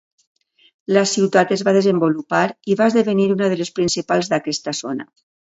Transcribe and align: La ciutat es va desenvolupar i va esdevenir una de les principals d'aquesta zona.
La 0.97 1.01
ciutat 1.11 1.53
es 1.57 1.63
va 1.67 1.75
desenvolupar 1.77 2.41
i 2.73 2.79
va 2.81 2.89
esdevenir 2.93 3.31
una 3.37 3.53
de 3.53 3.63
les 3.63 3.73
principals 3.81 4.33
d'aquesta 4.33 4.79
zona. 4.83 5.11